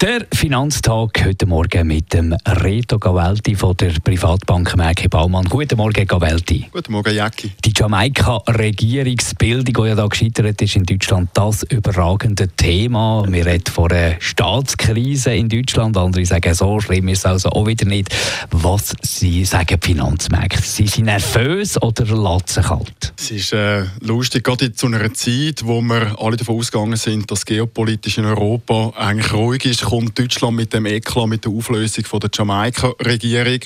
[0.00, 5.46] der Finanztag heute Morgen mit dem Reto Gavelti von der Privatbank Merke Baumann.
[5.46, 6.68] Guten Morgen, Gavelti.
[6.70, 7.50] Guten Morgen, Jacki.
[7.64, 13.24] Die Jamaika-Regierungsbildung, die ja da gescheitert ist in Deutschland, das überragende Thema.
[13.28, 15.96] Wir reden von einer Staatskrise in Deutschland.
[15.96, 18.14] Andere sagen, so schlimm ist es also auch wieder nicht.
[18.52, 20.62] Was Sie sagen die Finanzmärkte?
[20.62, 23.14] Sind sie nervös oder lassen sich kalt?
[23.18, 27.44] Es ist äh, lustig, gerade zu einer Zeit, wo wir alle davon ausgegangen sind, dass
[27.44, 32.20] geopolitisch in Europa eigentlich ruhig ist, kommt Deutschland mit dem Eklat, mit der Auflösung von
[32.20, 33.60] der Jamaika-Regierung.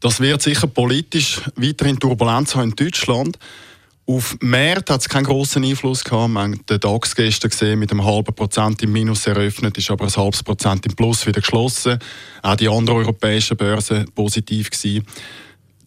[0.00, 3.38] Das wird sicher politisch weiterhin Turbulenz haben in Deutschland.
[4.06, 6.32] Auf März hat es keinen großen Einfluss gehabt.
[6.32, 10.06] Wir haben den DAX gestern gesehen, mit einem halben Prozent im Minus eröffnet, ist aber
[10.06, 11.98] ein halbes Prozent im Plus wieder geschlossen.
[12.40, 15.06] Auch die anderen europäischen Börsen positiv gewesen.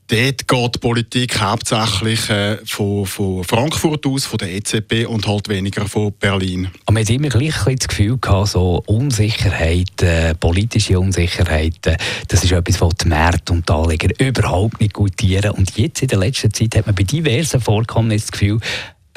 [0.10, 5.50] Dort geht die Politik hauptsächlich äh, von, von, Frankfurt aus, von der EZB und halt
[5.50, 6.70] weniger von Berlin.
[6.86, 11.98] Aber man hat immer gleich das Gefühl gehabt, so Unsicherheit, äh, politische Unsicherheit, äh,
[12.30, 15.52] das ist etwas, was die Märkte und die Anleger überhaupt nicht gutieren.
[15.52, 18.60] Und jetzt in der letzten Zeit hat man bei diversen Vorkommnissen das Gefühl,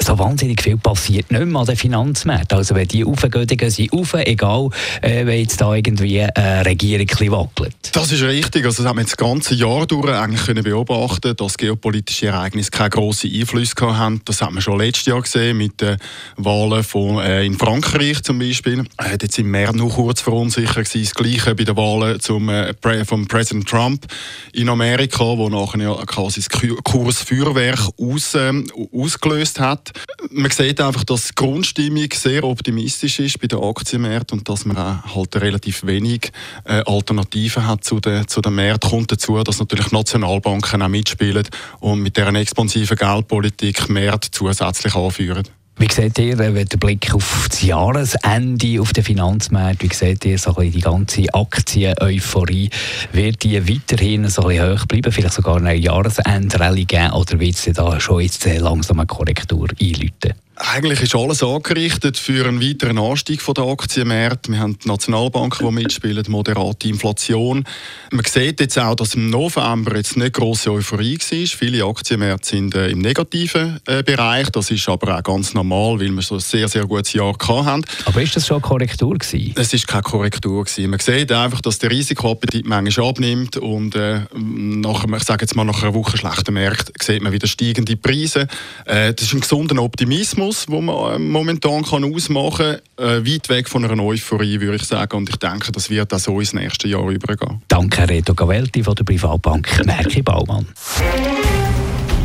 [0.03, 2.57] so wahnsinnig viel passiert nicht mehr an den Finanzmärkten.
[2.57, 4.69] Also wenn die aufgehen, dann gehen sie auf, egal
[5.01, 7.75] äh, wenn jetzt da irgendwie eine Regierung wackelt.
[7.93, 8.65] Das ist richtig.
[8.65, 12.71] Also das haben wir jetzt das ganze Jahr durch eigentlich können beobachten, dass geopolitische Ereignisse
[12.71, 14.21] keine grossen Einfluss haben.
[14.25, 15.97] Das haben wir schon letztes Jahr gesehen mit den
[16.37, 18.79] Wahlen von, äh, in Frankreich zum Beispiel.
[18.97, 21.03] Äh, dort sind wir nur kurz verunsichert gewesen.
[21.03, 22.73] Das Gleiche bei den Wahlen zum, äh,
[23.05, 24.05] von Präsident Trump
[24.53, 26.49] in Amerika, wo nachher ja quasi das
[26.83, 28.51] Kursfeuerwerk aus, äh,
[28.93, 29.90] ausgelöst hat.
[30.29, 34.77] Man sieht einfach, dass die Grundstimmung sehr optimistisch ist bei den Aktienmärkten und dass man
[34.77, 36.31] auch halt relativ wenig
[36.65, 38.89] äh, Alternativen hat zu den, zu den Märkten.
[38.89, 41.47] Kommt dazu, dass natürlich Nationalbanken auch mitspielen
[41.79, 45.47] und mit deren expansiven Geldpolitik Märkte zusätzlich anführen.
[45.81, 50.37] Wie seht ihr, wenn der Blick auf das Jahresende auf den Finanzmarkt, wie seht ihr
[50.37, 52.69] so die ganze Aktien-Euphorie,
[53.13, 57.99] wird die weiterhin so hoch bleiben, vielleicht sogar eine Jahresendrallye geben oder wird es da
[57.99, 60.33] schon jetzt langsam eine Korrektur einläuten?
[60.63, 64.51] Eigentlich ist alles angerichtet für einen weiteren Anstieg der Aktienmärkte.
[64.51, 67.63] Wir haben die Nationalbanken, die mitspielen, moderate Inflation.
[68.11, 71.47] Man sieht jetzt auch, dass im November jetzt nicht grosse Euphorie war.
[71.47, 74.49] Viele Aktienmärkte sind äh, im negativen äh, Bereich.
[74.51, 77.83] Das ist aber auch ganz normal, weil wir so ein sehr, sehr gutes Jahr hatten.
[78.05, 79.55] Aber ist das schon eine Korrektur gewesen?
[79.57, 80.91] Es ist keine Korrektur gewesen.
[80.91, 85.63] Man sieht einfach, dass der Risikoappetit manchmal abnimmt und äh, nach, ich sage jetzt mal,
[85.63, 88.47] nach einer Woche schlechten Märkten sieht man wieder steigende Preise.
[88.85, 93.25] Äh, das ist ein gesunder Optimismus Minus, wo man äh, momentan kann ausmachen kann, äh,
[93.25, 95.15] weit weg von einer Euphorie, würde ich sagen.
[95.15, 97.61] Und ich denke, das wird auch so ins nächste Jahr übergehen.
[97.69, 100.67] Danke, Reto Gavelti von der Privatbank Merki Baumann.